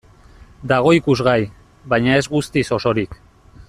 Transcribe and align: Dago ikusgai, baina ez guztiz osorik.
Dago 0.71 0.93
ikusgai, 0.99 1.37
baina 1.95 2.19
ez 2.23 2.27
guztiz 2.35 2.67
osorik. 2.79 3.19